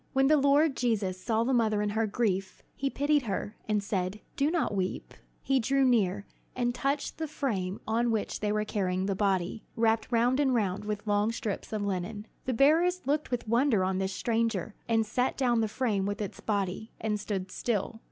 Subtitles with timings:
[0.13, 4.19] When the Lord Jesus saw the mother in her grief, he pitied her, and said,
[4.35, 9.05] "Do not weep." He drew near, and touched the frame on which they were carrying
[9.05, 12.25] the body, wrapped round and round with long strips of linen.
[12.45, 16.39] The bearers looked with wonder on this stranger, and set down the frame with its
[16.39, 17.99] body, and stood still.